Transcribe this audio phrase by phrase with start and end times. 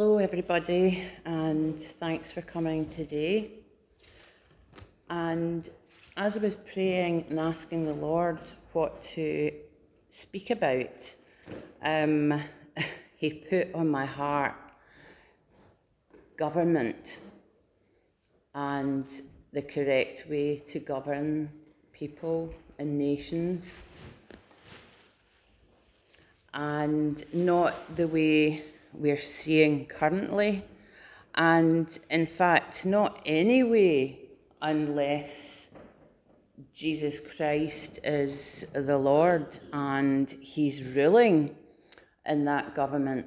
[0.00, 3.50] Hello, everybody, and thanks for coming today.
[5.10, 5.68] And
[6.16, 8.38] as I was praying and asking the Lord
[8.74, 9.50] what to
[10.08, 11.16] speak about,
[11.82, 12.40] um,
[13.16, 14.54] He put on my heart
[16.36, 17.18] government
[18.54, 19.10] and
[19.52, 21.50] the correct way to govern
[21.92, 23.82] people and nations,
[26.54, 30.64] and not the way we're seeing currently,
[31.34, 34.18] and in fact, not any way
[34.60, 35.70] unless
[36.74, 41.56] Jesus Christ is the Lord and He's ruling
[42.26, 43.26] in that government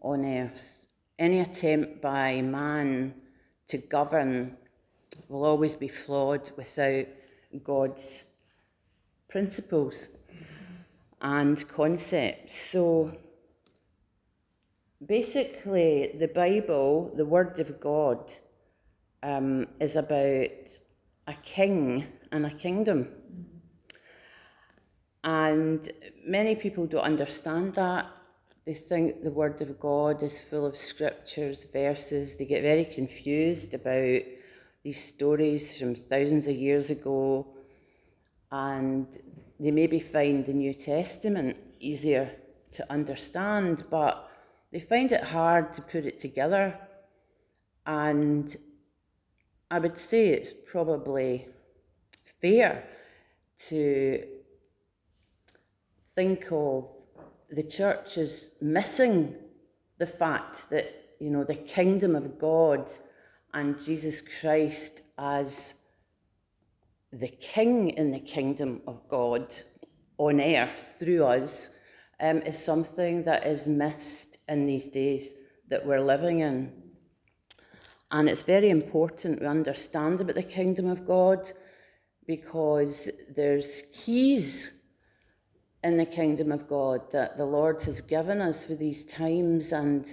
[0.00, 0.88] on earth.
[1.18, 3.14] Any attempt by man
[3.68, 4.56] to govern
[5.28, 7.06] will always be flawed without
[7.62, 8.26] God's
[9.28, 10.08] principles
[11.20, 12.60] and concepts.
[12.60, 13.16] So
[15.06, 18.32] basically, the Bible, the Word of God,
[19.22, 20.50] um, is about
[21.26, 23.08] a king and a kingdom.
[25.24, 25.88] And
[26.26, 28.06] many people don't understand that.
[28.64, 32.36] They think the Word of God is full of scriptures, verses.
[32.36, 34.22] They get very confused about
[34.82, 37.46] these stories from thousands of years ago.
[38.50, 39.06] And
[39.58, 42.30] they maybe find the New Testament easier
[42.72, 44.28] to understand, but
[44.72, 46.78] they find it hard to put it together.
[47.86, 48.54] And
[49.70, 51.46] I would say it's probably
[52.40, 52.88] fair
[53.68, 54.24] to
[56.04, 56.88] think of
[57.50, 59.34] the church as missing
[59.98, 62.90] the fact that, you know, the kingdom of God
[63.52, 65.74] and Jesus Christ as
[67.12, 69.54] the king in the kingdom of God
[70.16, 71.70] on earth through us
[72.22, 75.34] um, is something that is missed in these days
[75.68, 76.72] that we're living in.
[78.12, 81.50] And it's very important we understand about the kingdom of God
[82.26, 84.74] because there's keys
[85.82, 90.06] in the kingdom of God that the Lord has given us for these times, and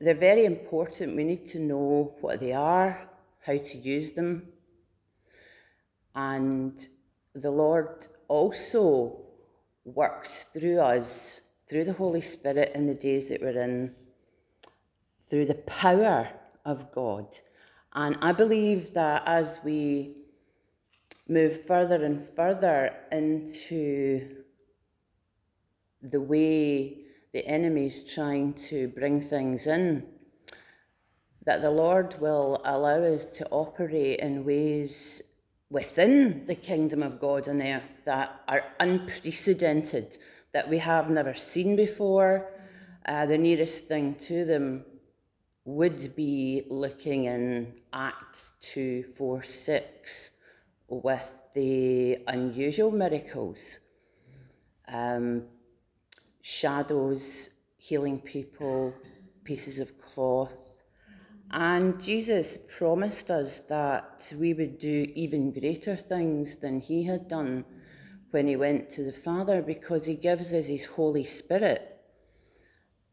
[0.00, 1.14] they're very important.
[1.14, 3.08] We need to know what they are,
[3.46, 4.48] how to use them.
[6.16, 6.84] And
[7.34, 9.24] the Lord also
[9.84, 13.94] worked through us, through the Holy Spirit in the days that we're in,
[15.20, 16.30] through the power
[16.64, 17.26] of God.
[17.94, 20.16] And I believe that as we
[21.28, 24.42] move further and further into
[26.02, 26.98] the way
[27.32, 30.06] the enemy's trying to bring things in,
[31.44, 35.22] that the Lord will allow us to operate in ways
[35.74, 40.16] within the kingdom of God on earth that are unprecedented,
[40.52, 42.48] that we have never seen before.
[43.04, 44.84] Uh, the nearest thing to them
[45.64, 50.30] would be looking in Acts 2 4 6
[50.86, 53.80] with the unusual miracles,
[54.86, 55.42] um,
[56.40, 58.94] shadows healing people,
[59.42, 60.73] pieces of cloth,
[61.54, 67.64] and Jesus promised us that we would do even greater things than he had done
[68.32, 72.00] when he went to the Father because he gives us his Holy Spirit.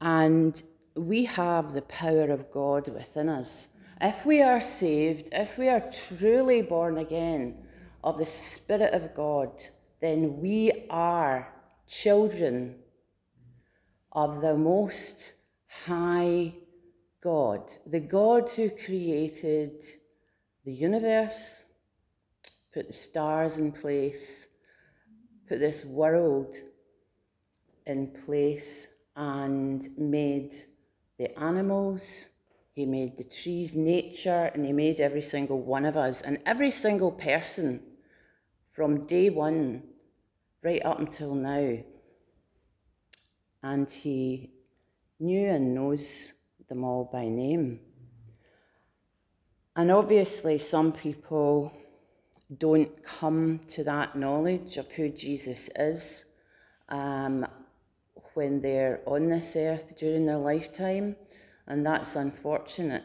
[0.02, 0.60] And
[0.96, 3.70] we have the power of God within us.
[4.02, 7.64] If we are saved, if we are truly born again
[8.04, 9.62] of the Spirit of God,
[10.00, 11.54] then we are
[11.88, 12.80] children
[14.12, 15.36] of the Most
[15.86, 16.56] High
[17.22, 19.84] God, the God who created
[20.66, 21.64] the universe,
[22.74, 24.48] put the stars in place,
[25.48, 26.56] put this world
[27.86, 30.54] in place, and made
[31.18, 32.30] the animals,
[32.74, 36.72] he made the trees, nature, and he made every single one of us and every
[36.72, 37.82] single person
[38.72, 39.84] from day one
[40.64, 41.78] right up until now.
[43.62, 44.52] And he
[45.20, 46.34] knew and knows
[46.72, 47.82] them all by name.
[49.76, 51.74] And obviously, some people
[52.58, 56.26] don't come to that knowledge of who Jesus is
[56.88, 57.46] um,
[58.34, 61.18] when they're on this earth during their lifetime,
[61.68, 63.04] and that's unfortunate.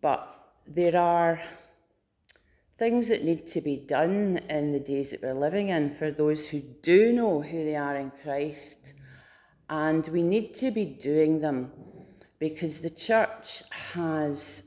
[0.00, 0.22] But
[0.66, 1.42] there are
[2.76, 6.48] things that need to be done in the days that we're living in for those
[6.48, 8.94] who do know who they are in Christ,
[9.68, 11.72] and we need to be doing them
[12.38, 14.64] because the church has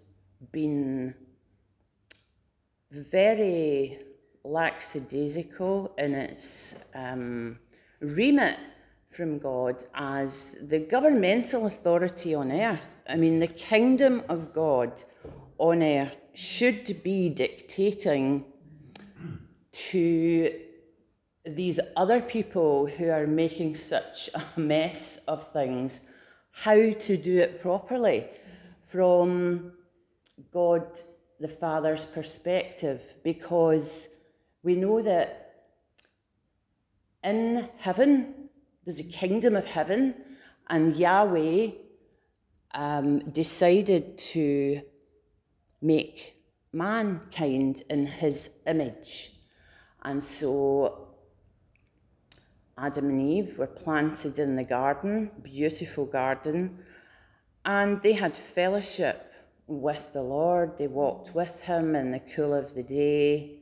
[0.51, 1.13] been
[2.91, 3.99] very
[4.43, 7.59] lackadaisical in its um,
[8.01, 8.57] remit
[9.11, 13.03] from God as the governmental authority on earth.
[13.07, 15.03] I mean, the kingdom of God
[15.57, 18.45] on earth should be dictating
[19.71, 20.59] to
[21.45, 26.08] these other people who are making such a mess of things
[26.63, 28.25] how to do it properly
[28.85, 29.71] from
[30.51, 30.99] God
[31.39, 34.09] the Father's perspective because
[34.61, 35.67] we know that
[37.23, 38.49] in heaven
[38.83, 40.15] there's a kingdom of heaven
[40.67, 41.71] and Yahweh
[42.73, 44.81] um, decided to
[45.81, 46.35] make
[46.73, 49.33] mankind in his image.
[50.03, 51.08] And so
[52.81, 56.79] Adam and Eve were planted in the garden, beautiful garden,
[57.65, 59.33] and they had fellowship
[59.67, 60.77] with the Lord.
[60.77, 63.59] They walked with Him in the cool of the day,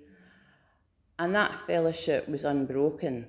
[1.18, 3.28] and that fellowship was unbroken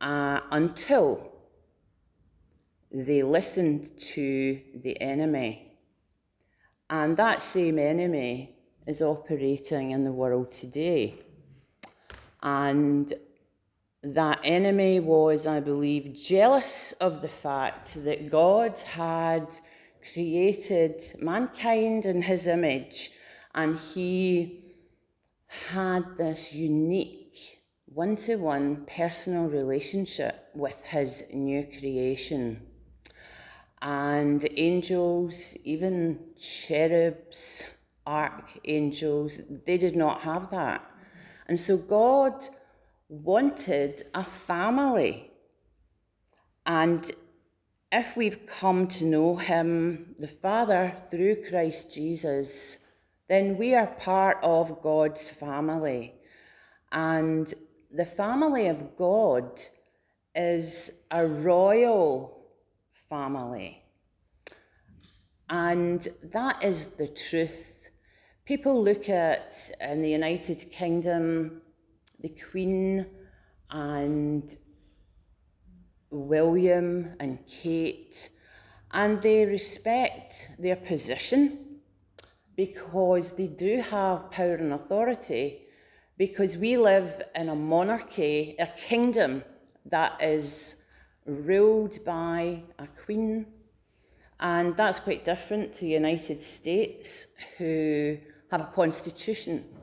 [0.00, 1.32] uh, until
[2.90, 5.72] they listened to the enemy.
[6.88, 8.56] And that same enemy
[8.86, 11.16] is operating in the world today.
[12.42, 13.12] And
[14.14, 19.56] that enemy was, I believe, jealous of the fact that God had
[20.12, 23.10] created mankind in his image
[23.54, 24.62] and he
[25.70, 32.60] had this unique one to one personal relationship with his new creation.
[33.80, 37.64] And angels, even cherubs,
[38.06, 40.84] archangels, they did not have that.
[41.48, 42.44] And so God
[43.08, 45.30] wanted a family.
[46.64, 47.10] And
[47.92, 52.78] if we've come to know Him, the Father, through Christ Jesus,
[53.28, 56.14] then we are part of God's family.
[56.92, 57.52] And
[57.92, 59.60] the family of God
[60.34, 62.36] is a royal
[63.08, 63.82] family.
[65.48, 67.90] And that is the truth.
[68.44, 71.62] People look at in the United Kingdom
[72.26, 73.06] the Queen
[73.70, 74.56] and
[76.10, 78.30] William and Kate,
[78.90, 81.40] and they respect their position
[82.56, 85.62] because they do have power and authority.
[86.18, 89.44] Because we live in a monarchy, a kingdom
[89.84, 90.76] that is
[91.26, 93.46] ruled by a queen,
[94.40, 97.28] and that's quite different to the United States,
[97.58, 98.16] who
[98.50, 99.75] have a constitution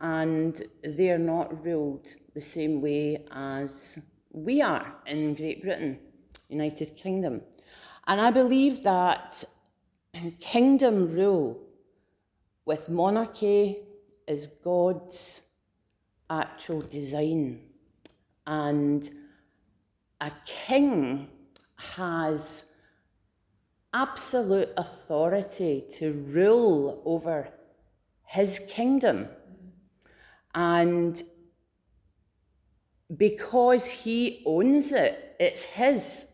[0.00, 4.00] and they're not ruled the same way as
[4.30, 5.98] we are in Great Britain,
[6.48, 7.40] United Kingdom.
[8.06, 9.42] And I believe that
[10.40, 11.62] kingdom rule
[12.64, 13.78] with monarchy
[14.26, 15.44] is God's
[16.28, 17.60] actual design.
[18.46, 19.08] And
[20.20, 21.28] a king
[21.76, 22.66] has
[23.94, 27.48] absolute authority to rule over
[28.24, 29.28] his kingdom
[30.56, 31.22] and
[33.14, 36.26] because he owns it, it's his.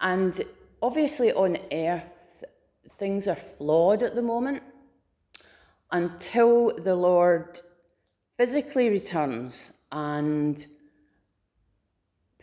[0.00, 0.38] And
[0.82, 2.44] obviously, on earth,
[2.90, 4.62] things are flawed at the moment
[5.90, 7.58] until the Lord
[8.36, 10.66] physically returns and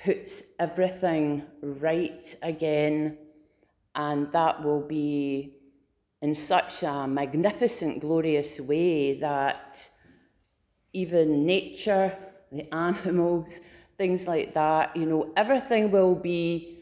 [0.03, 3.19] puts everything right again.
[3.93, 5.53] And that will be
[6.23, 9.91] in such a magnificent, glorious way that
[10.95, 12.17] even nature,
[12.51, 13.61] the animals,
[13.97, 14.95] things like that.
[14.95, 16.79] You know, everything will be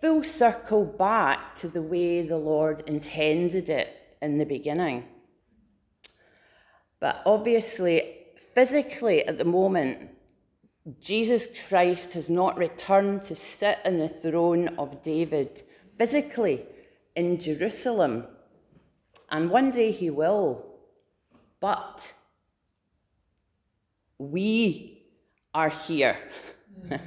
[0.00, 5.04] full circle back to the way the Lord intended it in the beginning.
[7.00, 10.10] But obviously, physically at the moment,
[11.00, 15.62] Jesus Christ has not returned to sit on the throne of David
[15.96, 16.64] physically
[17.14, 18.26] in Jerusalem.
[19.30, 20.66] And one day he will.
[21.60, 22.12] But
[24.18, 25.02] we
[25.54, 26.16] are here.
[26.88, 27.00] Mm.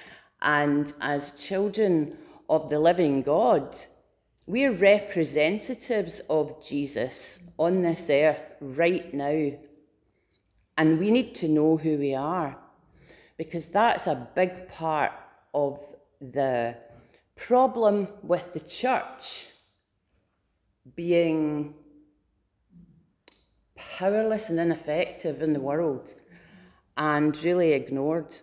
[0.42, 2.16] and as children
[2.48, 3.76] of the living God,
[4.46, 9.52] we're representatives of Jesus on this earth right now.
[10.76, 12.58] And we need to know who we are
[13.36, 15.12] because that's a big part
[15.54, 15.78] of
[16.20, 16.76] the
[17.36, 19.48] problem with the church
[20.96, 21.74] being
[23.76, 26.14] powerless and ineffective in the world
[26.96, 28.34] and really ignored,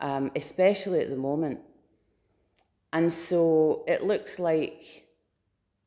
[0.00, 1.60] um, especially at the moment.
[2.92, 5.06] And so it looks like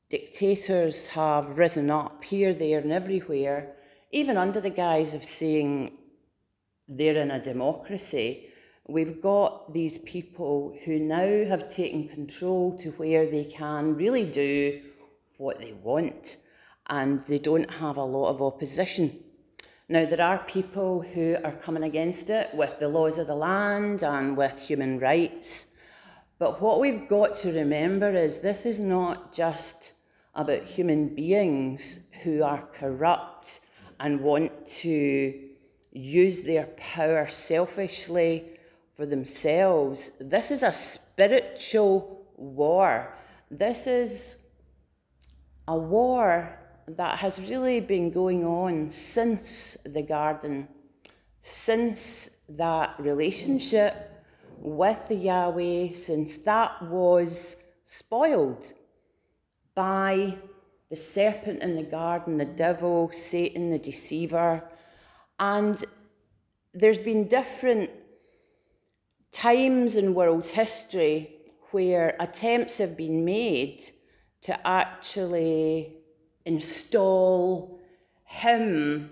[0.10, 3.76] dictators have risen up here, there, and everywhere,
[4.12, 5.98] even under the guise of saying
[6.88, 8.50] they're in a democracy,
[8.88, 14.82] we've got these people who now have taken control to where they can really do
[15.38, 16.38] what they want
[16.90, 19.24] and they don't have a lot of opposition.
[19.92, 24.04] Now, there are people who are coming against it with the laws of the land
[24.04, 25.68] and with human rights.
[26.40, 29.92] But what we've got to remember is this is not just
[30.34, 33.60] about human beings who are corrupt
[34.00, 35.50] and want to
[35.92, 38.46] use their power selfishly
[38.94, 40.14] for themselves.
[40.22, 43.18] This is a spiritual war.
[43.50, 44.38] This is
[45.68, 46.61] a war
[46.96, 50.68] that has really been going on since the garden,
[51.40, 54.24] since that relationship
[54.58, 58.74] with the Yahweh, since that was spoiled
[59.76, 60.38] by
[60.90, 64.68] the serpent in the garden, the devil, Satan, the deceiver.
[65.40, 65.84] And
[66.74, 67.90] there's been different
[69.32, 71.36] times in world history
[71.72, 73.82] where attempts have been made
[74.42, 76.01] to actually
[76.46, 77.80] install
[78.24, 79.10] him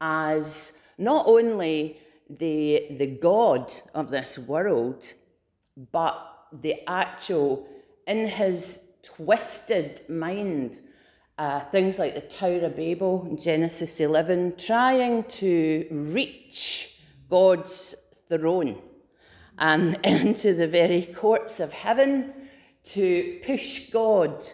[0.00, 5.14] as not only the, the God of this world,
[5.92, 7.68] but the actual,
[8.06, 10.80] in his twisted mind,
[11.38, 17.94] uh, things like the Tower of Babel Genesis 11, trying to reach God's
[18.28, 18.80] throne
[19.58, 22.34] and into the very courts of heaven
[22.84, 24.44] to push God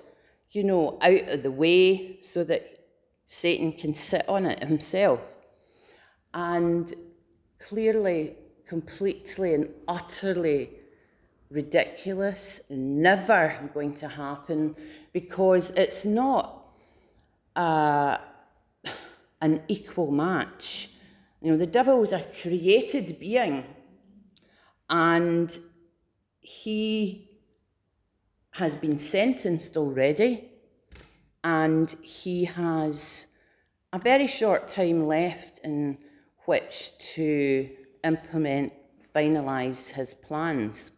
[0.53, 2.79] you know, out of the way so that
[3.25, 5.39] Satan can sit on it himself.
[6.35, 6.93] And
[7.59, 10.71] clearly, completely and utterly
[11.51, 14.75] ridiculous, never going to happen
[15.13, 16.65] because it's not
[17.55, 18.19] uh,
[19.41, 20.91] an equal match.
[21.41, 23.65] You know, the devil is a created being
[24.89, 25.59] and
[26.41, 27.29] he
[28.53, 30.51] has been sentenced already,
[31.43, 33.27] and he has
[33.93, 35.99] a very short time left in
[36.45, 37.69] which to
[38.05, 38.73] implement,
[39.15, 40.93] finalise his plans.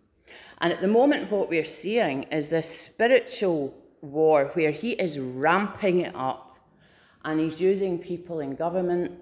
[0.59, 6.01] And at the moment, what we're seeing is this spiritual war where he is ramping
[6.01, 6.59] it up
[7.25, 9.13] and he's using people in government.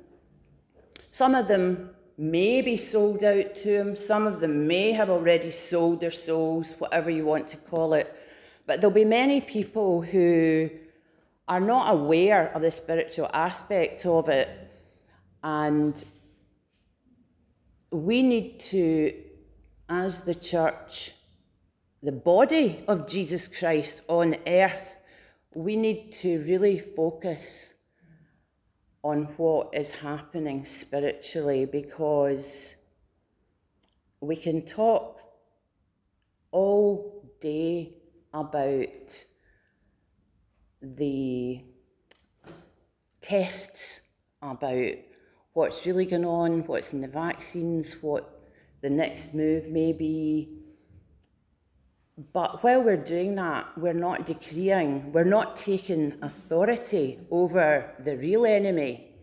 [1.10, 3.96] Some of them may be sold out to him.
[3.96, 8.14] Some of them may have already sold their souls, whatever you want to call it.
[8.66, 10.70] But there'll be many people who
[11.48, 14.48] are not aware of the spiritual aspect of it.
[15.42, 16.02] And
[17.90, 19.14] we need to,
[19.88, 21.12] as the church,
[22.02, 24.98] the body of Jesus Christ on earth,
[25.54, 27.74] we need to really focus
[29.02, 32.76] on what is happening spiritually because
[34.20, 35.20] we can talk
[36.52, 37.94] all day
[38.32, 39.24] about
[40.80, 41.64] the
[43.20, 44.02] tests,
[44.40, 44.94] about
[45.52, 48.48] what's really going on, what's in the vaccines, what
[48.80, 50.61] the next move may be.
[52.16, 58.44] But while we're doing that, we're not decreeing, we're not taking authority over the real
[58.44, 59.14] enemy.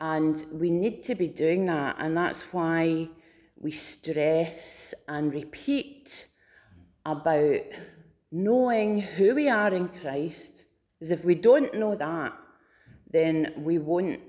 [0.00, 1.96] And we need to be doing that.
[1.98, 3.08] And that's why
[3.58, 6.28] we stress and repeat
[7.04, 7.60] about
[8.32, 10.64] knowing who we are in Christ.
[10.98, 12.32] Because if we don't know that,
[13.10, 14.20] then we won't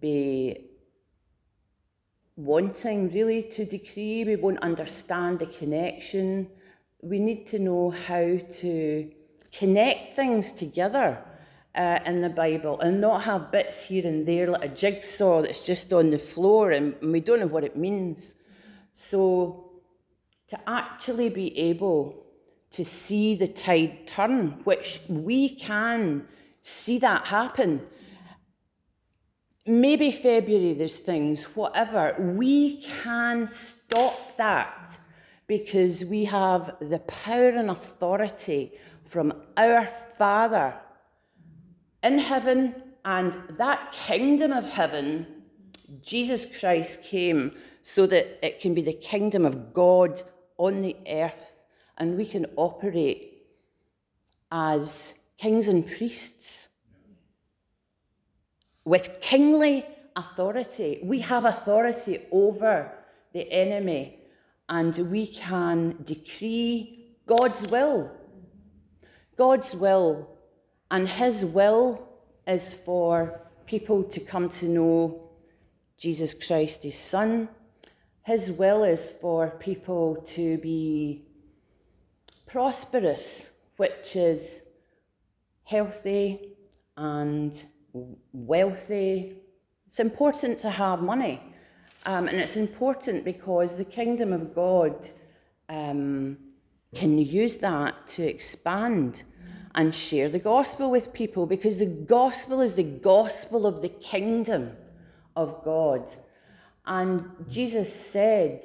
[0.00, 0.70] be
[2.36, 6.48] wanting really to decree, we won't understand the connection.
[7.00, 9.10] We need to know how to
[9.56, 11.22] connect things together
[11.74, 15.64] uh, in the Bible and not have bits here and there like a jigsaw that's
[15.64, 18.36] just on the floor and, and we don't know what it means.
[18.92, 19.60] So,
[20.48, 22.24] to actually be able
[22.70, 26.26] to see the tide turn, which we can
[26.60, 27.80] see that happen
[29.66, 34.98] maybe February there's things, whatever, we can stop that
[35.46, 38.72] because we have the power and authority
[39.04, 40.74] from our Father
[42.02, 45.26] in heaven and that kingdom of heaven.
[46.02, 50.22] Jesus Christ came so that it can be the kingdom of God
[50.56, 51.66] on the earth
[51.98, 53.46] and we can operate
[54.50, 56.68] as kings and priests
[58.84, 59.86] with kingly
[60.16, 61.00] authority.
[61.02, 62.92] We have authority over
[63.32, 64.18] the enemy
[64.68, 68.10] and we can decree God's will.
[69.36, 70.38] God's will,
[70.90, 72.08] and His will
[72.46, 75.30] is for people to come to know
[75.96, 77.48] Jesus Christ, His Son.
[78.22, 81.26] His will is for people to be
[82.46, 84.62] prosperous, which is
[85.64, 86.56] healthy
[86.96, 87.64] and
[87.94, 89.36] wealthy.
[89.86, 91.40] It's important to have money.
[92.06, 95.08] Um, and it's important because the kingdom of God
[95.68, 96.36] um,
[96.94, 99.24] can use that to expand
[99.74, 104.76] and share the gospel with people because the gospel is the gospel of the kingdom
[105.34, 106.08] of God.
[106.86, 108.64] And Jesus said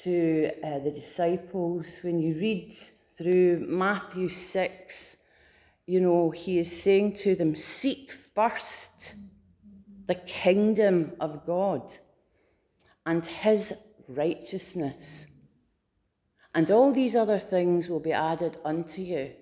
[0.00, 2.72] to uh, the disciples, when you read
[3.16, 5.16] through Matthew 6,
[5.86, 8.10] you know, he is saying to them, Seek
[8.48, 9.16] first
[10.06, 11.82] the kingdom of God
[13.04, 13.74] and his
[14.08, 15.26] righteousness.
[16.54, 19.32] And all these other things will be added unto you.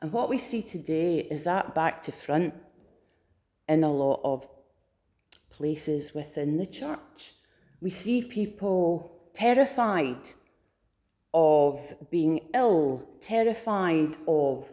[0.00, 2.54] And what we see today is that back to front
[3.68, 4.48] in a lot of
[5.48, 7.34] places within the church.
[7.80, 10.28] We see people terrified
[11.32, 14.70] of being ill, terrified of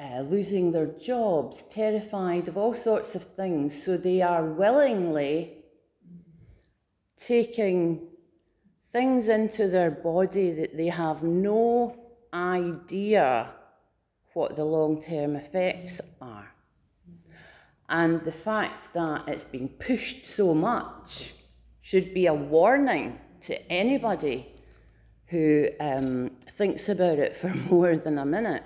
[0.00, 3.82] uh, losing their jobs, terrified of all sorts of things.
[3.82, 5.58] So they are willingly
[7.16, 8.08] taking
[8.82, 11.96] things into their body that they have no
[12.32, 13.50] idea
[14.32, 16.52] what the long term effects are.
[17.88, 21.34] And the fact that it's being pushed so much
[21.82, 24.46] should be a warning to anybody
[25.26, 28.62] who um, thinks about it for more than a minute.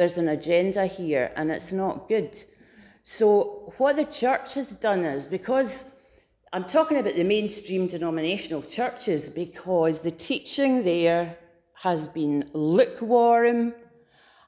[0.00, 2.34] There's an agenda here and it's not good.
[3.02, 5.94] So, what the church has done is because
[6.54, 11.36] I'm talking about the mainstream denominational churches because the teaching there
[11.74, 13.74] has been lukewarm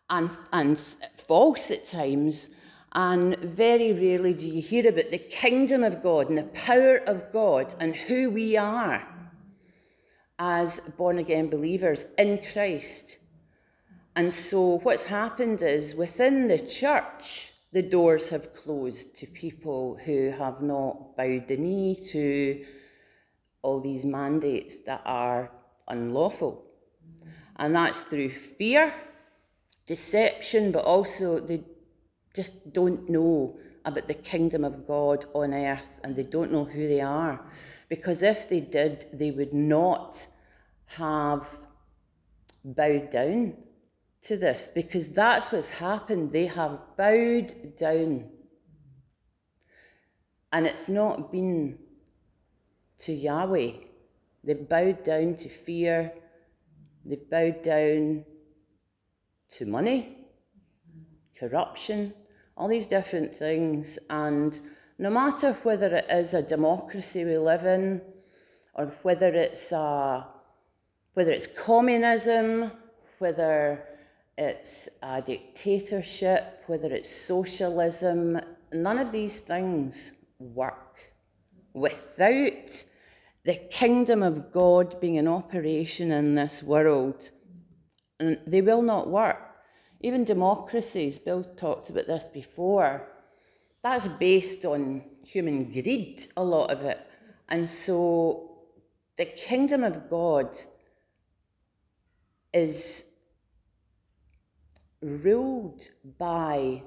[0.09, 0.79] and, and
[1.19, 2.49] false at times,
[2.95, 7.31] and very rarely do you hear about the kingdom of God and the power of
[7.31, 9.07] God and who we are
[10.39, 13.19] as born again believers in Christ.
[14.15, 20.31] And so, what's happened is within the church, the doors have closed to people who
[20.31, 22.65] have not bowed the knee to
[23.63, 25.51] all these mandates that are
[25.89, 26.67] unlawful.
[27.57, 28.93] And that's through fear,
[29.87, 31.65] deception, but also they
[32.35, 36.87] just don't know about the kingdom of God on earth and they don't know who
[36.87, 37.41] they are.
[37.89, 40.27] Because if they did, they would not
[40.97, 41.49] have
[42.65, 43.55] bowed down
[44.23, 46.33] to this because that's what's happened.
[46.33, 48.31] They have bowed down.
[50.53, 51.79] And it's not been
[53.01, 53.73] to Yahweh.
[54.45, 56.13] They've bowed down to fear.
[57.05, 58.25] They've bowed down
[59.51, 60.17] to money,
[61.39, 62.15] corruption,
[62.57, 63.99] all these different things.
[64.09, 64.59] And
[64.99, 68.03] no matter whether it is a democracy we live in,
[68.75, 70.27] or whether it's a,
[71.15, 72.71] whether it's communism,
[73.19, 73.85] whether
[74.39, 78.41] it's a dictatorship, whether it's socialism,
[78.73, 81.13] none of these things work
[81.75, 82.85] without
[83.45, 87.31] the kingdom of God being in operation in this world.
[88.21, 89.39] And they will not work.
[90.01, 93.09] Even democracies, Bill talked about this before,
[93.83, 97.01] that's based on human greed, a lot of it.
[97.49, 98.61] And so
[99.17, 100.57] the kingdom of God
[102.53, 103.05] is
[105.03, 105.83] ruled
[106.19, 106.83] by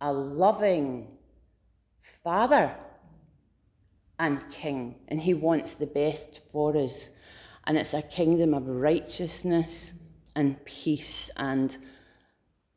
[0.00, 1.08] a loving
[2.00, 2.76] father
[4.18, 7.12] and king, and he wants the best for us.
[7.66, 9.94] And it's a kingdom of righteousness
[10.36, 11.76] and peace and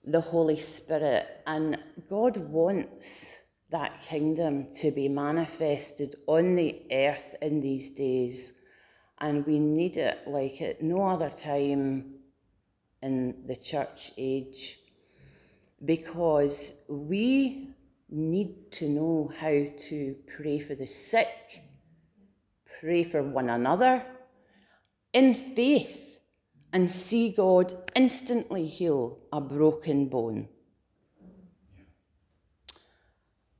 [0.03, 1.27] the Holy Spirit.
[1.45, 1.77] And
[2.09, 8.53] God wants that kingdom to be manifested on the earth in these days.
[9.19, 12.16] And we need it like at no other time
[13.01, 14.79] in the church age
[15.86, 17.69] because we
[18.10, 21.62] need to know how to pray for the sick,
[22.79, 24.03] pray for one another
[25.13, 26.19] in faith,
[26.73, 30.47] and see God instantly heal a broken bone.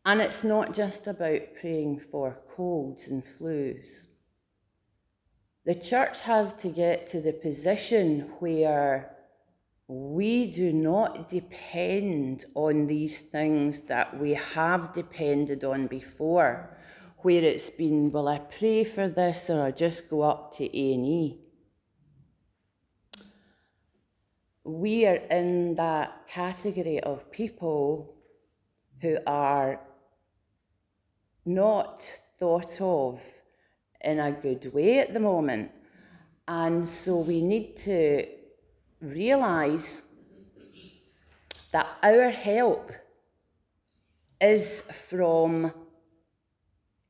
[0.06, 4.08] And it's not just about praying for colds and flus.
[5.66, 9.17] The church has to get to the position where
[9.88, 16.78] we do not depend on these things that we have depended on before,
[17.20, 21.40] where it's been, well, I pray for this or I just go up to A&E.
[24.66, 28.14] We are in that category of people
[29.02, 29.80] who are
[31.46, 32.04] not
[32.38, 33.22] thought of
[34.04, 35.72] in a good way at the moment.
[36.46, 38.37] And so we need to
[39.02, 40.04] realize
[41.72, 42.92] that our help
[44.40, 45.72] is from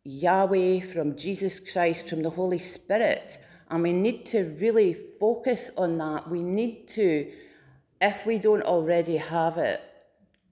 [0.03, 3.37] Yahweh, from Jesus Christ, from the Holy Spirit.
[3.69, 6.29] And we need to really focus on that.
[6.29, 7.29] We need to,
[7.99, 9.81] if we don't already have it,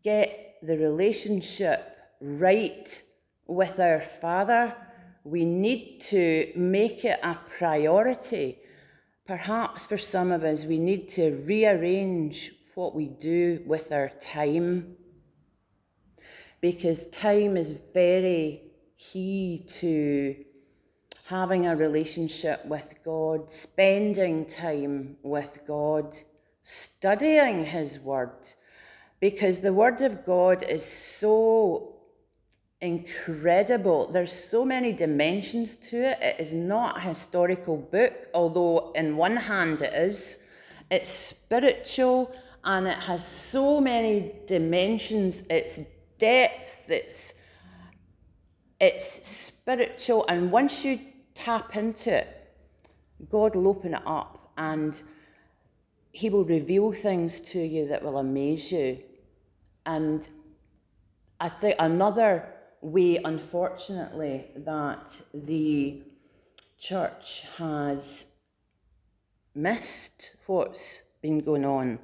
[0.03, 3.01] get the relationship right
[3.47, 4.75] with our Father.
[5.23, 8.59] We need to make it a priority.
[9.25, 14.95] Perhaps for some of us, we need to rearrange what we do with our time.
[16.61, 18.61] Because time is very
[18.95, 20.35] key to
[21.25, 26.15] having a relationship with God, spending time with God,
[26.61, 28.53] studying His Word,
[29.19, 31.94] because the Word of God is so
[32.85, 34.07] incredible.
[34.11, 36.17] There's so many dimensions to it.
[36.21, 40.39] It is not a historical book, although, in one hand, it is.
[40.91, 42.31] It's spiritual
[42.63, 45.43] and it has so many dimensions.
[45.49, 45.79] It's
[46.17, 47.33] depth, it's,
[48.79, 50.99] it's spiritual, and once you
[51.33, 52.53] tap into it,
[53.29, 55.01] God will open it up and
[56.11, 58.99] He will reveal things to you that will amaze you.
[59.85, 60.27] And
[61.39, 62.54] I think another
[62.85, 66.03] way, unfortunately, that the
[66.77, 68.31] church has
[69.55, 71.97] missed what's been going on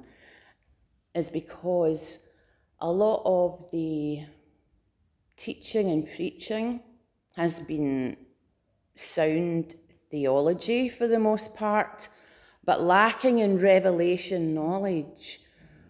[1.14, 2.26] is because
[2.80, 4.22] a lot of the
[5.36, 6.80] teaching and preaching
[7.36, 8.16] has been
[8.96, 9.74] sound
[10.10, 12.08] theology for the most part,
[12.64, 15.40] but lacking in revelation knowledge,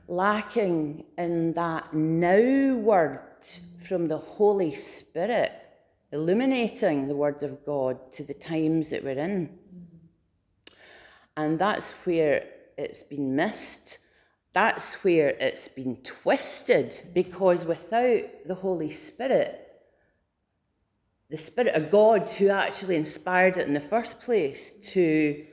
[0.07, 3.32] lacking in that now word
[3.79, 5.53] from the Holy Spirit,
[6.13, 9.59] illuminating the Word of God to the times that we're in.
[11.37, 13.99] And that's where it's been missed.
[14.53, 19.59] That's where it's been twisted because without the Holy Spirit,
[21.31, 25.47] the Spirit of God who actually inspired it in the first place to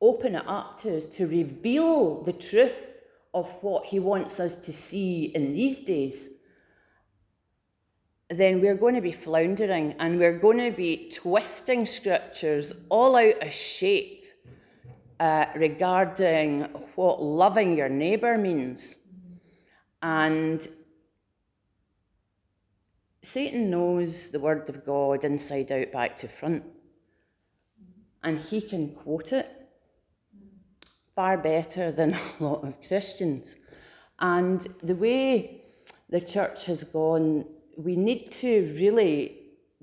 [0.00, 3.02] open it up to us, to reveal the truth
[3.34, 6.30] of what He wants us to see in these days,
[8.38, 13.42] then we're going to be floundering and we're going to be twisting scriptures all out
[13.42, 14.24] of shape
[15.20, 16.62] uh, regarding
[16.96, 18.98] what loving your neighbour means.
[20.02, 20.66] And
[23.22, 26.64] Satan knows the Word of God inside out, back to front.
[28.24, 29.48] And he can quote it
[31.14, 33.56] far better than a lot of Christians.
[34.18, 35.62] And the way
[36.08, 37.44] the church has gone,
[37.76, 39.38] we need to really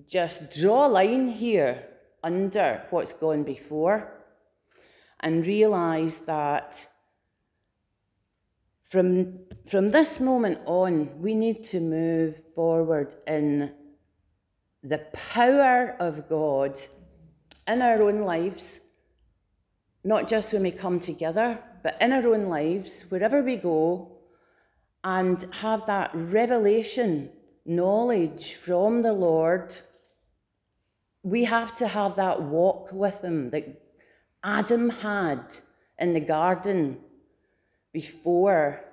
[0.08, 1.86] just draw a line here
[2.24, 4.14] under what's gone before
[5.22, 6.88] and realise that
[8.84, 13.72] from, from this moment on, we need to move forward in
[14.82, 16.80] the power of God
[17.68, 18.82] in our own lives,
[20.04, 24.18] not just when we come together, but in our own lives, wherever we go,
[25.04, 27.30] and have that revelation
[27.70, 29.76] knowledge from the Lord.
[31.22, 33.82] We have to have that walk with Him that
[34.44, 35.56] Adam had
[36.00, 37.00] in the garden
[37.94, 38.86] before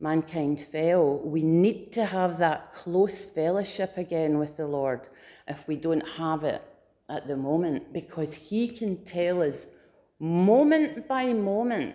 [0.00, 1.18] mankind fell.
[1.18, 5.08] We need to have that close fellowship again with the Lord
[5.46, 6.62] if we don't have it
[7.10, 9.68] at the moment, because He can tell us
[10.18, 11.94] moment by moment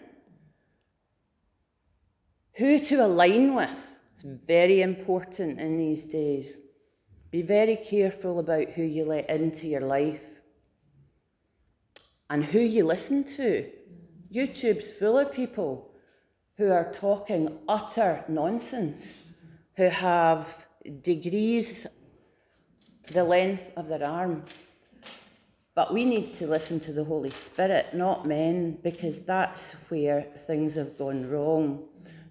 [2.54, 3.99] who to align with.
[4.22, 6.60] It's very important in these days.
[7.32, 10.42] Be very careful about who you let into your life
[12.30, 13.66] and who you listen to.
[14.30, 15.92] YouTube's full of people
[16.58, 19.24] who are talking utter nonsense,
[19.78, 20.68] who have
[21.02, 21.88] degrees
[23.14, 24.44] the length of their arm.
[25.76, 30.76] But we need to listen to the Holy Spirit, not men, because that's where things
[30.76, 31.88] have gone wrong.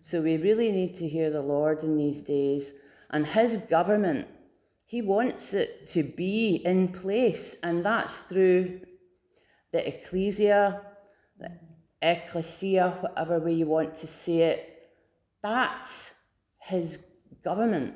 [0.08, 2.72] So we really need to hear the Lord in these days
[3.10, 4.26] and His government.
[4.86, 8.80] He wants it to be in place, and that's through
[9.70, 10.80] the ecclesia,
[11.38, 11.50] the
[12.00, 14.88] ecclesia, whatever way you want to say it,
[15.42, 16.14] that's
[16.58, 17.04] his
[17.44, 17.94] government.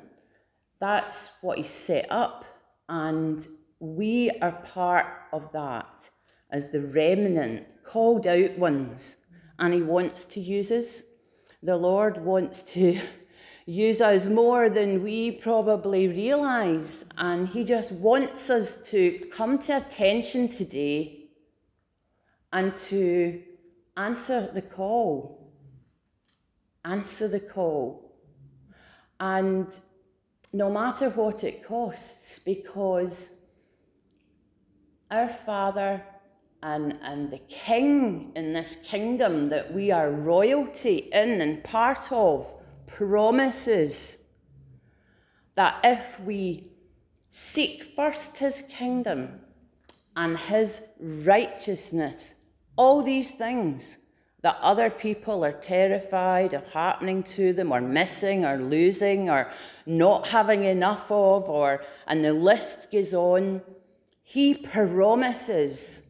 [0.79, 2.45] That's what he set up.
[2.87, 3.47] And
[3.79, 6.11] we are part of that
[6.51, 9.17] as the remnant, called out ones.
[9.57, 11.05] And he wants to use us.
[11.63, 12.99] The Lord wants to
[13.65, 17.05] use us more than we probably realise.
[17.17, 21.29] And He just wants us to come to attention today
[22.51, 23.41] and to
[23.95, 25.53] answer the call.
[26.83, 28.13] Answer the call.
[29.21, 29.67] And
[30.51, 33.37] no matter what it costs, because
[35.09, 36.03] our Father
[36.63, 42.51] and, and the King in this kingdom that we are royalty in and part of
[42.87, 44.17] promises
[45.55, 46.71] that if we
[47.29, 49.41] seek first his kingdom
[50.15, 52.35] and his righteousness,
[52.77, 53.99] all these things
[54.41, 59.51] that other people are terrified of happening to them or missing or losing or
[59.85, 63.61] not having enough of or and the list goes on
[64.23, 66.03] he promises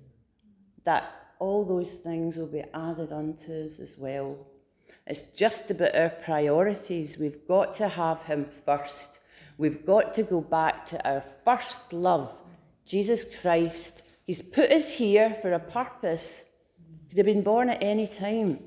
[0.84, 4.38] that all those things will be added unto us as well
[5.08, 9.20] it's just about our priorities we've got to have him first
[9.58, 12.42] we've got to go back to our first love
[12.86, 16.46] jesus christ he's put us here for a purpose
[17.14, 18.58] could have been born at any time.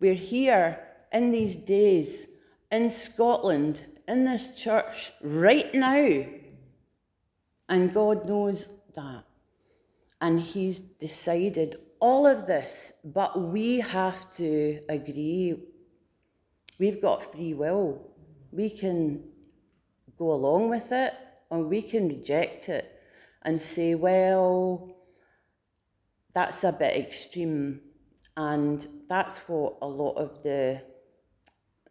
[0.00, 2.26] We're here in these days
[2.72, 6.24] in Scotland, in this church, right now.
[7.68, 9.22] And God knows that.
[10.24, 15.54] And He's decided all of this, but we have to agree.
[16.78, 18.10] We've got free will.
[18.50, 19.22] We can
[20.16, 21.12] go along with it
[21.50, 23.02] or we can reject it
[23.42, 24.96] and say, well,
[26.32, 27.82] that's a bit extreme.
[28.34, 30.82] And that's what a lot of the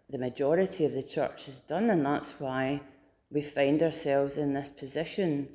[0.09, 2.81] the majority of the church has done, and that's why
[3.29, 5.49] we find ourselves in this position.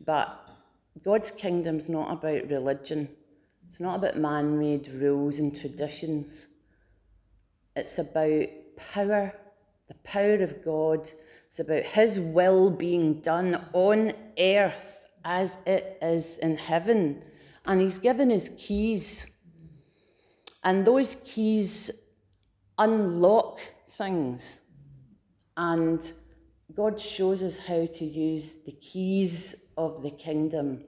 [0.00, 0.47] But
[1.04, 3.08] God's kingdom's not about religion.
[3.66, 6.48] It's not about man-made rules and traditions.
[7.76, 8.48] It's about
[8.92, 9.34] power,
[9.86, 11.08] the power of God.
[11.46, 17.22] It's about his will being done on earth as it is in heaven.
[17.66, 19.30] And he's given us keys.
[20.64, 21.90] And those keys
[22.78, 24.62] unlock things.
[25.56, 26.00] And
[26.74, 30.84] God shows us how to use the keys of the kingdom.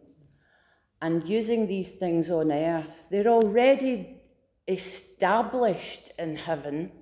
[1.02, 4.20] And using these things on earth, they're already
[4.68, 6.92] established in heaven,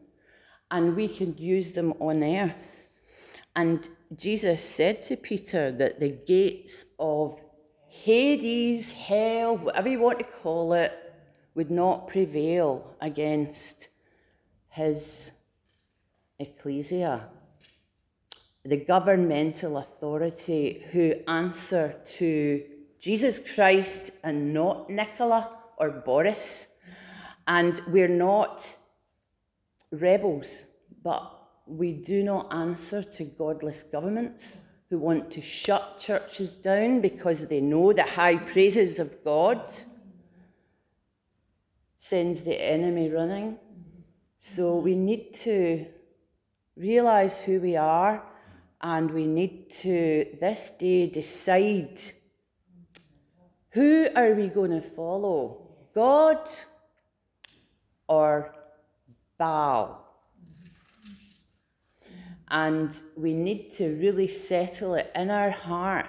[0.71, 2.89] and we can use them on earth.
[3.57, 7.43] And Jesus said to Peter that the gates of
[7.89, 10.93] Hades, hell, whatever you want to call it,
[11.55, 13.89] would not prevail against
[14.69, 15.33] his
[16.39, 17.29] ecclesia,
[18.65, 22.63] the governmental authority who answer to
[22.99, 26.69] Jesus Christ and not Nicola or Boris.
[27.47, 28.77] And we're not
[29.91, 30.67] rebels,
[31.03, 31.33] but
[31.67, 37.61] we do not answer to godless governments who want to shut churches down because they
[37.61, 39.63] know the high praises of God
[41.97, 43.59] sends the enemy running.
[44.39, 45.87] So we need to
[46.77, 48.25] realize who we are
[48.81, 52.01] and we need to this day decide
[53.79, 55.63] who are we going to follow?
[55.95, 56.49] God
[58.09, 58.53] or
[59.39, 60.05] Baal?
[62.49, 66.07] And we need to really settle it in our heart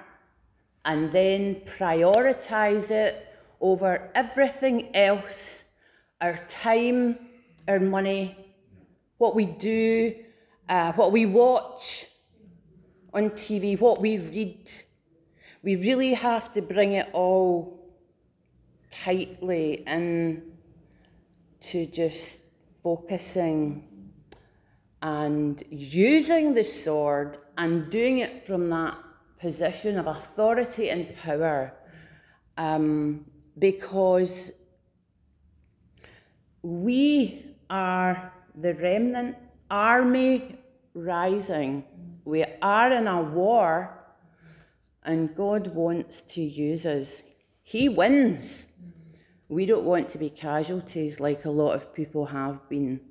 [0.83, 3.27] and then prioritize it
[3.61, 5.65] over everything else
[6.21, 7.19] our time,
[7.67, 8.35] our money,
[9.19, 10.15] what we do,
[10.69, 12.07] uh, what we watch
[13.13, 14.71] on TV, what we read.
[15.61, 17.79] We really have to bring it all
[18.89, 20.53] tightly in
[21.59, 22.43] to just
[22.81, 23.89] focusing
[25.01, 28.97] and using the sword and doing it from that
[29.39, 31.73] position of authority and power
[32.57, 33.25] um,
[33.57, 34.51] because
[36.61, 39.37] we are the remnant
[39.71, 40.57] army
[40.93, 41.83] rising.
[42.25, 43.98] We are in a war,
[45.03, 47.23] and God wants to use us.
[47.63, 48.67] He wins.
[49.47, 53.01] We don't want to be casualties like a lot of people have been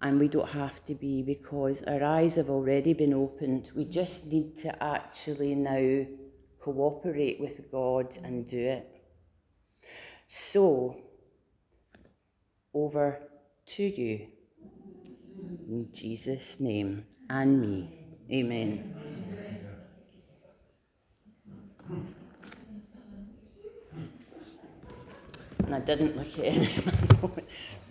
[0.00, 3.70] and we don't have to be because our eyes have already been opened.
[3.74, 6.06] We just need to actually now
[6.60, 8.88] cooperate with God and do it.
[10.28, 11.00] So,
[12.72, 13.20] over
[13.66, 14.28] to you.
[15.68, 17.90] In Jesus' name and me.
[18.30, 19.07] Amen.
[25.68, 27.84] And I didn't look at any of my notes.